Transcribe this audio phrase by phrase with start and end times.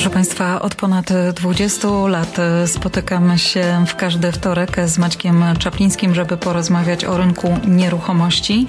[0.00, 6.36] Proszę Państwa, od ponad 20 lat spotykamy się w każdy wtorek z Maćkiem Czaplińskim, żeby
[6.36, 8.66] porozmawiać o rynku nieruchomości.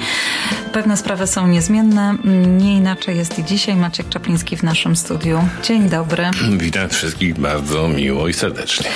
[0.73, 2.15] Pewne sprawy są niezmienne,
[2.47, 3.75] nie inaczej jest i dzisiaj.
[3.75, 5.39] Maciek Czapliński w naszym studiu.
[5.63, 6.23] Dzień dobry.
[6.57, 8.89] Witam wszystkich bardzo miło i serdecznie.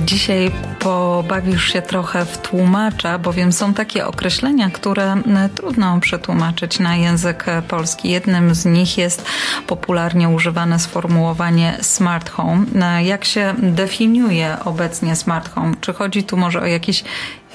[0.00, 5.16] Dzisiaj pobawisz się trochę w tłumacza, bowiem są takie określenia, które
[5.54, 8.10] trudno przetłumaczyć na język polski.
[8.10, 9.24] Jednym z nich jest
[9.66, 12.64] popularnie używane sformułowanie smart home.
[13.02, 15.74] Jak się definiuje obecnie smart home?
[15.80, 17.04] Czy chodzi tu może o jakieś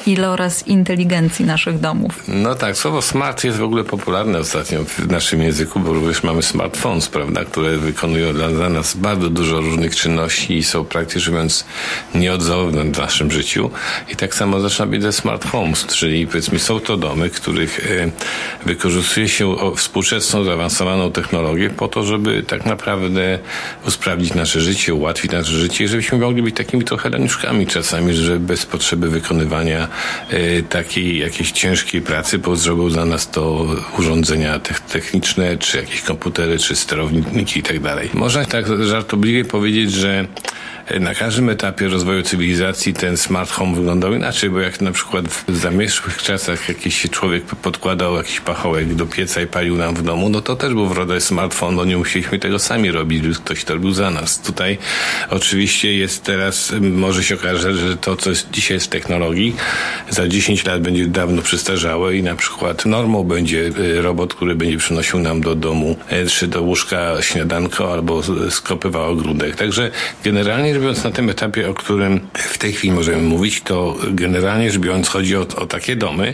[0.05, 2.23] iloraz inteligencji naszych domów.
[2.27, 6.43] No tak, słowo smart jest w ogóle popularne ostatnio w naszym języku, bo również mamy
[6.43, 11.65] smartphones, prawda, które wykonują dla nas bardzo dużo różnych czynności i są praktycznie mówiąc
[12.15, 13.69] nieodzowne w naszym życiu.
[14.09, 18.11] I tak samo zaczyna być ze smart homes, czyli powiedzmy są to domy, których e,
[18.65, 23.39] wykorzystuje się współczesną, zaawansowaną technologię po to, żeby tak naprawdę
[23.87, 28.39] usprawnić nasze życie, ułatwić nasze życie i żebyśmy mogli być takimi trochę leniuszkami czasami, że
[28.39, 29.87] bez potrzeby wykonywania
[30.33, 33.48] Y, takiej jakiejś ciężkiej pracy, bo zrobił za nas to
[33.97, 34.59] urządzenia
[34.91, 38.09] techniczne, czy jakieś komputery, czy sterowniki i tak dalej.
[38.13, 40.27] Można tak żartobliwie powiedzieć, że
[40.99, 45.57] na każdym etapie rozwoju cywilizacji ten smart home wyglądał inaczej, bo jak na przykład w
[45.57, 50.41] zamierzchłych czasach jakiś człowiek podkładał jakiś pachołek do pieca i palił nam w domu, no
[50.41, 53.91] to też był w rodzaju smartfon, no nie musieliśmy tego sami robić, ktoś to robił
[53.91, 54.41] za nas.
[54.41, 54.77] Tutaj
[55.29, 59.55] oczywiście jest teraz, może się okaże, że to, co jest dzisiaj jest technologii,
[60.09, 64.77] za 10 lat będzie dawno przestarzałe i na przykład normą będzie y, robot, który będzie
[64.77, 69.55] przynosił nam do domu y, czy do łóżka śniadanko albo skopywał ogródek.
[69.55, 69.91] Także
[70.23, 74.81] generalnie biorąc na tym etapie, o którym w tej chwili możemy mówić, to generalnie rzecz
[74.81, 76.33] biorąc chodzi o, o takie domy,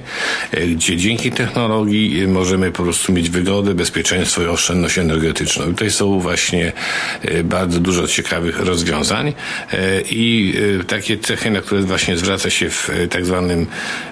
[0.52, 5.65] e, gdzie dzięki technologii możemy po prostu mieć wygodę, bezpieczeństwo i oszczędność energetyczną.
[5.65, 6.71] I tutaj są właśnie
[7.21, 10.53] e, bardzo dużo ciekawych rozwiązań e, i
[10.87, 13.67] takie cechy, na które właśnie zwraca się w tak zwanym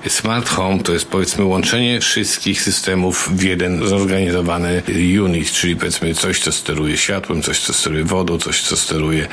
[0.08, 4.82] smart home, to jest powiedzmy łączenie wszystkich systemów w jeden zorganizowany
[5.24, 9.28] unit, czyli powiedzmy coś, co steruje światłem, coś, co steruje wodą, coś, co steruje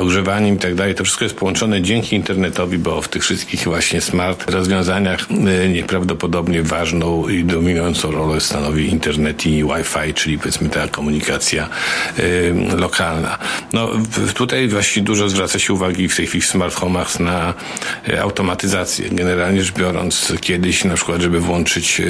[0.00, 0.94] ogrzewaniem, i tak dalej.
[0.94, 6.62] To wszystko jest połączone dzięki internetowi, bo w tych wszystkich właśnie smart rozwiązaniach y, nieprawdopodobnie
[6.62, 11.68] ważną i dominującą rolę stanowi internet i Wi-Fi, czyli powiedzmy ta komunikacja
[12.18, 13.38] y, lokalna.
[13.72, 13.90] No
[14.34, 17.54] tutaj właśnie dużo zwraca się uwagi w tej chwili w smart homach na
[18.08, 19.08] y, automatyzację.
[19.10, 22.02] Generalnie rzecz biorąc, kiedyś na przykład, żeby włączyć,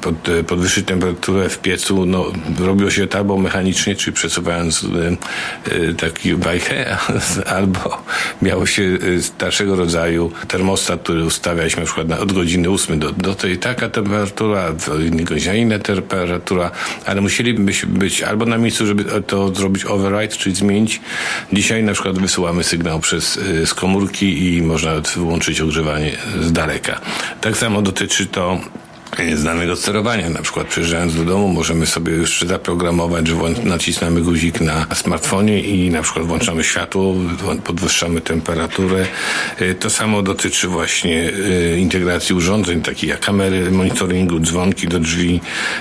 [0.00, 0.14] pod,
[0.46, 2.24] podwyższyć temperaturę w piecu, no
[2.58, 4.86] robiło się to albo mechanicznie, czyli przesuwając
[5.98, 6.96] taki wajchę,
[7.62, 8.02] albo
[8.42, 13.34] miało się y, starszego rodzaju termostat, który ustawialiśmy na przykład od godziny 8 do, do
[13.34, 16.70] tej taka temperatura, od innej godziny inna temperatura,
[17.06, 21.00] ale musielibyśmy być albo na miejscu, żeby to zrobić override, czyli zmienić.
[21.52, 27.00] Dzisiaj na przykład wysyłamy sygnał przez y, z komórki i można wyłączyć ogrzewanie z daleka.
[27.40, 28.60] Tak samo dotyczy to
[29.34, 30.30] znanego sterowania.
[30.30, 35.90] Na przykład przyjeżdżając do domu możemy sobie już zaprogramować, że nacisnamy guzik na smartfonie i
[35.90, 37.14] na przykład włączamy światło,
[37.64, 39.06] podwyższamy temperaturę.
[39.60, 45.40] Y, to samo dotyczy właśnie y, integracji urządzeń, takich jak kamery monitoringu, dzwonki do drzwi,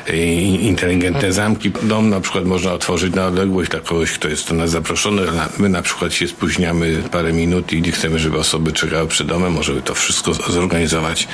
[0.09, 0.17] y,
[0.61, 1.71] inteligentne zamki.
[1.83, 5.21] Dom na przykład można otworzyć na odległość dla kogoś, kto jest do nas zaproszony.
[5.57, 9.53] My na przykład się spóźniamy parę minut i nie chcemy, żeby osoby czekały przed domem.
[9.53, 11.27] Możemy to wszystko zorganizować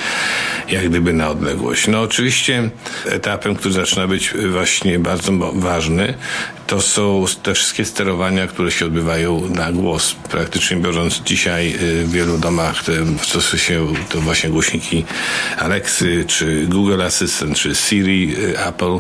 [0.70, 1.87] jak gdyby na odległość.
[1.88, 2.70] No oczywiście
[3.06, 6.14] etapem, który zaczyna być właśnie bardzo ważny,
[6.68, 10.16] to są te wszystkie sterowania, które się odbywają na głos.
[10.30, 12.84] Praktycznie biorąc dzisiaj y, w wielu domach
[13.24, 15.06] stosuje się to właśnie głośniki
[15.58, 19.00] Alexy, czy Google Assistant, czy Siri, y, Apple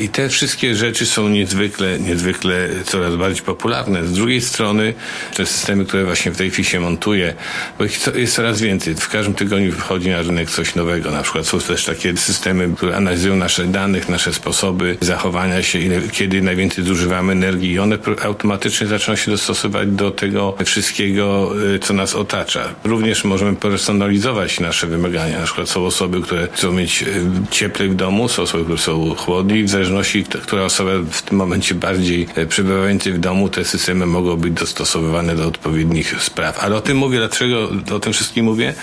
[0.00, 4.06] i te wszystkie rzeczy są niezwykle, niezwykle coraz bardziej popularne.
[4.06, 4.94] Z drugiej strony
[5.36, 7.34] te systemy, które właśnie w tej chwili się montuje,
[7.78, 8.94] bo ich jest coraz więcej.
[8.94, 11.10] W każdym tygodniu wychodzi na rynek coś nowego.
[11.10, 15.78] Na przykład są też takie systemy, które analizują nasze danych, nasze sposoby zachowania się,
[16.12, 21.94] kiedy najwięcej zużywamy energii i one automatycznie zaczną się dostosować do tego wszystkiego, y, co
[21.94, 22.74] nas otacza.
[22.84, 25.38] Również możemy personalizować nasze wymagania.
[25.38, 27.06] Na przykład są osoby, które chcą mieć y,
[27.50, 29.64] cieplej w domu, są osoby, które są chłodni.
[29.64, 34.36] W zależności, która osoba w tym momencie bardziej y, przebywającej w domu, te systemy mogą
[34.36, 36.64] być dostosowywane do odpowiednich spraw.
[36.64, 38.74] Ale o tym mówię, dlaczego o tym wszystkim mówię?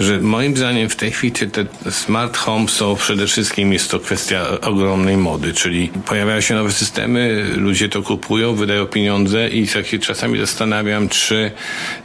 [0.00, 4.60] Że moim zdaniem w tej chwili te smart home to przede wszystkim jest to kwestia
[4.60, 9.98] ogromnej mody, czyli pojawiają się nowe systemy, ludzie to kupują, wydają pieniądze i tak się
[9.98, 11.50] czasami zastanawiam, czy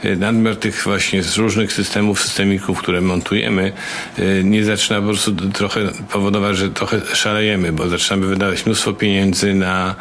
[0.02, 3.72] e, nadmiar tych właśnie z różnych systemów, systemików, które montujemy,
[4.18, 5.80] e, nie zaczyna po prostu trochę
[6.12, 9.94] powodować, że trochę szalejemy, bo zaczynamy wydawać mnóstwo pieniędzy na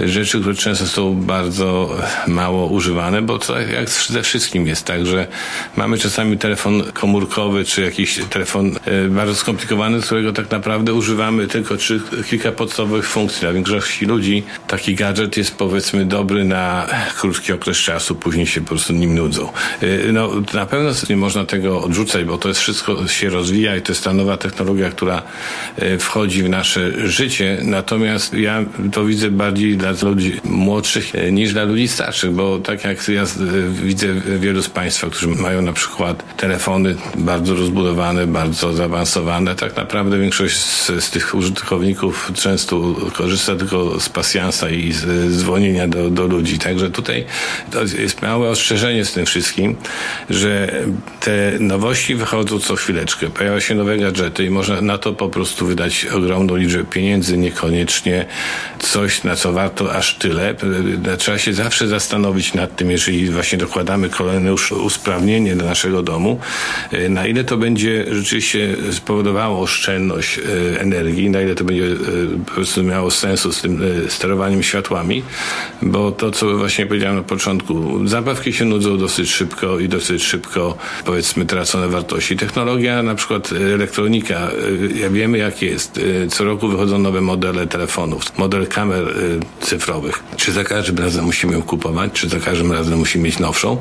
[0.00, 1.96] rzeczy, które często są bardzo
[2.26, 5.26] mało używane, bo to jak ze wszystkim jest tak, że
[5.76, 11.76] mamy czasami telefon komórkowy, czy jakiś telefon e, bardzo skomplikowany, którego tak naprawdę używamy tylko
[11.76, 13.40] czy kilka podstawowych funkcji.
[13.40, 16.86] Dla większości ludzi taki gadżet jest powiedzmy dobry na
[17.20, 19.52] krótki okres czasu, później się po prostu nim nudzą.
[19.80, 23.82] E, no, na pewno nie można tego odrzucać, bo to jest wszystko się rozwija i
[23.82, 25.22] to jest ta nowa technologia, która
[25.76, 27.58] e, wchodzi w nasze życie.
[27.62, 33.08] Natomiast ja to widzę bardziej dla ludzi młodszych niż dla ludzi starszych, bo tak jak
[33.08, 33.24] ja
[33.70, 34.06] widzę
[34.38, 40.56] wielu z Państwa, którzy mają na przykład telefony bardzo rozbudowane, bardzo zaawansowane, tak naprawdę większość
[40.56, 46.58] z, z tych użytkowników często korzysta tylko z pasjansa i z dzwonienia do, do ludzi.
[46.58, 47.24] Także tutaj
[47.70, 49.76] to jest małe ostrzeżenie z tym wszystkim,
[50.30, 50.72] że
[51.20, 53.30] te nowości wychodzą co chwileczkę.
[53.30, 58.26] Pojawiają się nowe gadżety i można na to po prostu wydać ogromną liczbę pieniędzy, niekoniecznie
[58.78, 60.54] coś, na co warto aż tyle.
[61.18, 64.54] Trzeba się zawsze zastanowić nad tym, jeżeli właśnie dokładamy kolejne
[64.84, 66.40] usprawnienie do naszego domu,
[67.08, 71.96] na ile to będzie rzeczywiście spowodowało oszczędność e, energii, na ile to będzie e,
[72.46, 75.22] po prostu miało sensu z tym sterowaniem światłami,
[75.82, 80.76] bo to, co właśnie powiedziałem na początku, zabawki się nudzą dosyć szybko i dosyć szybko,
[81.04, 82.36] powiedzmy, tracone wartości.
[82.36, 84.50] Technologia, na przykład elektronika,
[84.94, 86.00] ja wiemy jak jest.
[86.30, 89.14] Co roku wychodzą nowe modele telefonów, model kamer
[89.60, 90.22] cyfrowych.
[90.36, 93.76] Czy za każdym razem musimy ją kupować, czy za każdym razem musimy mieć nowszą?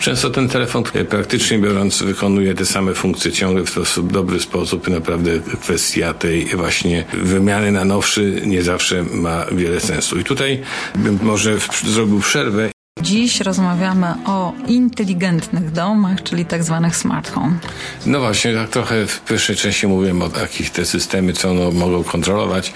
[0.00, 4.90] Często ten telefon praktycznie biorąc wykonuje te same funkcje ciągle w sposób dobry sposób i
[4.90, 10.18] naprawdę kwestia tej właśnie wymiany na nowszy nie zawsze ma wiele sensu.
[10.18, 10.62] I tutaj
[10.94, 17.58] bym może zrobił przerwę Dziś rozmawiamy o inteligentnych domach, czyli tak zwanych smart home.
[18.06, 22.04] No właśnie, tak trochę w pierwszej części mówiłem o takich te systemy, co one mogą
[22.04, 22.72] kontrolować,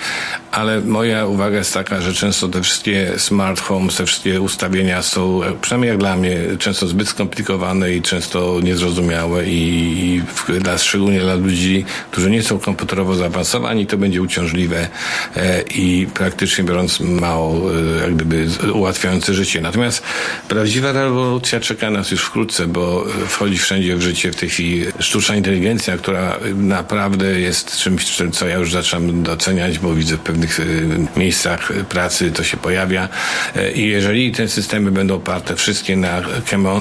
[0.53, 5.41] ale moja uwaga jest taka, że często te wszystkie smart homes, te wszystkie ustawienia są,
[5.61, 10.23] przynajmniej jak dla mnie, często zbyt skomplikowane i często niezrozumiałe i,
[10.61, 14.89] dla, szczególnie dla ludzi, którzy nie są komputerowo zaawansowani, to będzie uciążliwe
[15.37, 19.61] e, i praktycznie biorąc mało e, jak gdyby ułatwiające życie.
[19.61, 20.10] Natomiast
[20.49, 25.37] Prawdziwa rewolucja czeka nas już wkrótce, bo wchodzi wszędzie w życie w tej chwili sztuczna
[25.37, 30.89] inteligencja, która naprawdę jest czymś, co ja już zaczynam doceniać, bo widzę w pewnych y,
[31.17, 33.09] miejscach pracy to się pojawia.
[33.75, 36.23] I jeżeli te systemy będą oparte wszystkie na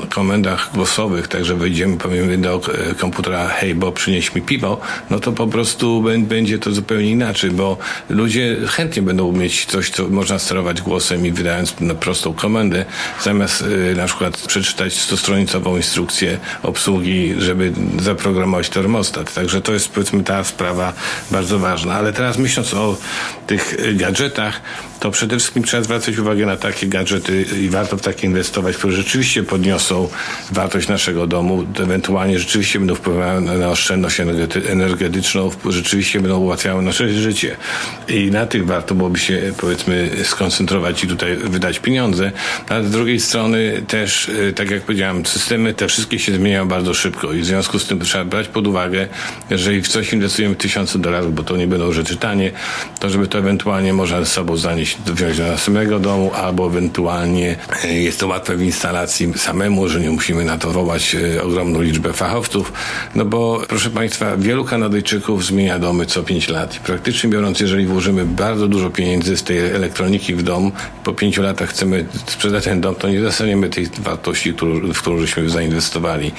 [0.09, 2.61] komendach głosowych, także wejdziemy, powiemy do
[2.97, 7.77] komputera, hej, bo przynieś mi piwo, no to po prostu będzie to zupełnie inaczej, bo
[8.09, 12.85] ludzie chętnie będą mieć coś, co można sterować głosem i wydając prostą komendę,
[13.23, 19.33] zamiast y, na przykład przeczytać stostronicową instrukcję obsługi, żeby zaprogramować termostat.
[19.33, 20.93] Także to jest powiedzmy ta sprawa
[21.31, 21.93] bardzo ważna.
[21.93, 22.97] Ale teraz myśląc o
[23.47, 24.61] tych gadżetach,
[24.99, 28.93] to przede wszystkim trzeba zwracać uwagę na takie gadżety i warto w takie inwestować, które
[28.93, 30.09] rzeczywiście podniosą
[30.51, 34.19] wartość naszego domu, ewentualnie rzeczywiście będą wpływały na oszczędność
[34.69, 37.55] energetyczną, rzeczywiście będą ułatwiały nasze życie.
[38.07, 42.31] I na tych warto byłoby się powiedzmy skoncentrować i tutaj wydać pieniądze.
[42.69, 46.93] Ale z drugiej strony też, y, tak jak powiedziałem, systemy te wszystkie się zmieniają bardzo
[46.93, 49.07] szybko i w związku z tym trzeba brać pod uwagę,
[49.49, 52.51] jeżeli w coś inwestujemy tysiące dolarów, bo to nie będą rzeczy tanie,
[52.99, 55.37] to żeby to ewentualnie można ze sobą zanieść wziąć
[55.89, 60.57] do domu, albo ewentualnie e, jest to łatwe w instalacji samemu, że nie musimy na
[60.57, 62.73] to wołać e, ogromną liczbę fachowców.
[63.15, 66.75] No bo, proszę Państwa, wielu Kanadyjczyków zmienia domy co 5 lat.
[66.75, 70.71] I praktycznie biorąc, jeżeli włożymy bardzo dużo pieniędzy z tej elektroniki w dom,
[71.03, 74.53] po 5 latach chcemy sprzedać ten dom, to nie dostaniemy tej wartości,
[74.93, 76.31] w którą żeśmy zainwestowali.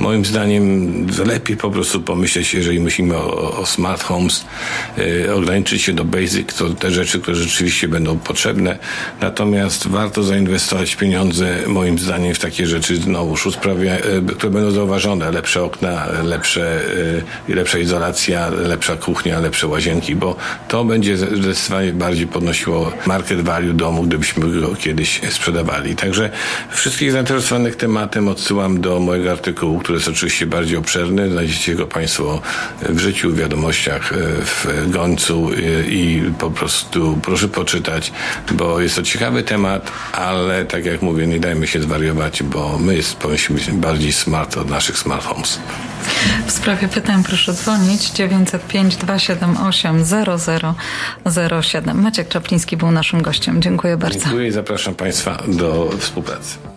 [0.00, 4.44] Moim zdaniem lepiej po prostu pomyśleć, jeżeli myślimy o, o smart homes,
[4.96, 8.78] yy, ograniczyć się do basic, to te rzeczy, które rzeczywiście będą potrzebne.
[9.20, 13.50] Natomiast warto zainwestować pieniądze, moim zdaniem, w takie rzeczy znowuż e,
[14.36, 15.30] które będą zauważone.
[15.30, 16.80] Lepsze okna, lepsze,
[17.48, 20.36] e, lepsza izolacja, lepsza kuchnia, lepsze łazienki, bo
[20.68, 25.96] to będzie zdecydowanie bardziej podnosiło market value domu, gdybyśmy go kiedyś sprzedawali.
[25.96, 26.30] Także
[26.70, 31.30] wszystkich zainteresowanych tematem odsyłam do mojego artykułu, który jest oczywiście bardziej obszerny.
[31.30, 32.42] Znajdziecie go Państwo
[32.88, 35.50] w życiu, w wiadomościach, e, w gońcu
[35.88, 37.83] i po prostu proszę poczytać
[38.52, 42.94] bo jest to ciekawy temat, ale tak jak mówię, nie dajmy się zwariować, bo my
[42.94, 45.58] jest, powinniśmy być bardziej smart od naszych smartphones.
[46.46, 50.04] W sprawie pytań proszę dzwonić 905 278
[51.64, 52.02] 0007.
[52.02, 53.62] Maciek Czapliński był naszym gościem.
[53.62, 54.18] Dziękuję bardzo.
[54.18, 56.73] Dziękuję i zapraszam Państwa do współpracy.